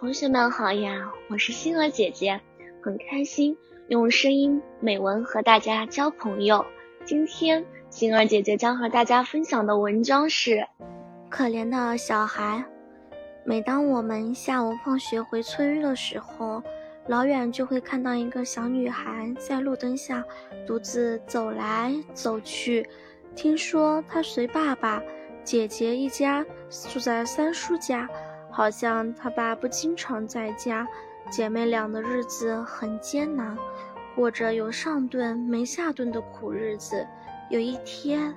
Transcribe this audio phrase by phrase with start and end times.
[0.00, 2.40] 同学们好呀，我是星儿姐姐，
[2.82, 3.54] 很开心
[3.88, 6.64] 用声音美文和大家交朋友。
[7.04, 10.52] 今天星儿姐姐将和大家分享的文章是
[11.28, 12.64] 《可怜的小孩》。
[13.44, 16.62] 每当我们下午放学回村的时候，
[17.06, 20.24] 老远就会看到一个小女孩在路灯下
[20.66, 22.88] 独自走来走去。
[23.36, 25.02] 听说她随爸爸、
[25.44, 26.42] 姐姐一家
[26.90, 28.08] 住在三叔家。
[28.50, 30.86] 好像他爸不经常在家，
[31.30, 33.56] 姐妹俩的日子很艰难，
[34.14, 37.06] 过着有上顿没下顿的苦日子。
[37.48, 38.34] 有一天，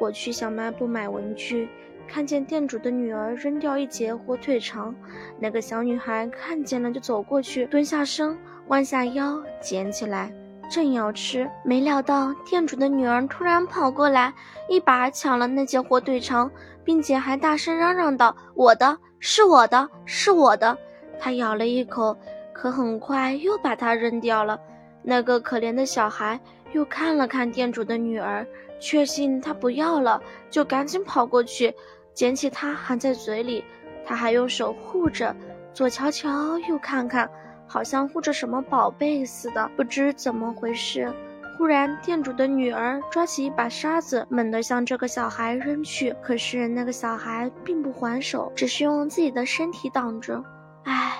[0.00, 1.68] 我去小卖部买文具，
[2.08, 4.94] 看见店主的女儿扔掉一截火腿肠，
[5.38, 8.36] 那个小女孩看见了就走过去，蹲下身，
[8.68, 10.32] 弯下腰捡起来，
[10.70, 14.32] 正要吃，没料到店主的女儿突然跑过来，
[14.68, 16.48] 一把抢了那截火腿肠，
[16.84, 20.78] 并且还大声嚷嚷道：“我的！”是我的，是我的。
[21.18, 22.16] 他咬了一口，
[22.54, 24.58] 可很快又把它扔掉了。
[25.02, 26.40] 那个可怜的小孩
[26.72, 28.46] 又看了看店主的女儿，
[28.78, 31.74] 确信她不要了，就赶紧跑过去，
[32.14, 33.64] 捡起它含在嘴里。
[34.06, 35.36] 他还用手护着，
[35.74, 37.30] 左瞧瞧，右看看，
[37.70, 39.70] 好像护着什么宝贝似的。
[39.76, 41.12] 不知怎么回事。
[41.56, 46.12] 忽然，店主的女儿抓起一把沙子，猛地向这个小孩扔去。
[46.22, 50.42] 可是那个小孩并不还手，只是用自己的身体挡着。
[50.84, 51.18] 唉，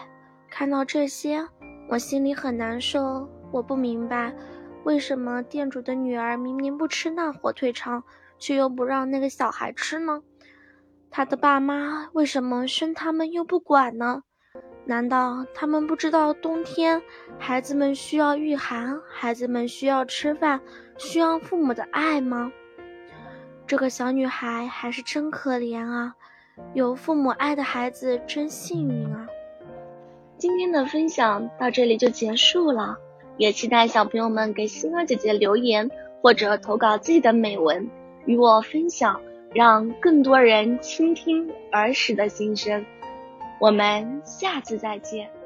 [0.51, 1.47] 看到这些，
[1.89, 3.29] 我心里很难受。
[3.53, 4.35] 我不明白，
[4.85, 8.03] 为什么店主的女儿明明不吃那火腿肠，
[8.39, 10.23] 却又不让那个小孩吃呢？
[11.11, 14.23] 他的爸妈为什么生他们又不管呢？
[14.87, 17.01] 难道他们不知道冬天
[17.39, 20.61] 孩子们需要御寒，孩子们需要吃饭，
[20.99, 22.51] 需要父母的爱吗？
[23.67, 26.15] 这个小女孩还是真可怜啊！
[26.75, 29.29] 有父母爱的孩子真幸运啊！
[30.37, 32.97] 今天的分享到这里就结束了，
[33.37, 35.89] 也期待小朋友们给星儿姐姐留言
[36.21, 37.89] 或者投稿自己的美文
[38.25, 39.21] 与我分享，
[39.55, 42.85] 让更多人倾听儿时的心声。
[43.61, 45.40] 我们下次再见。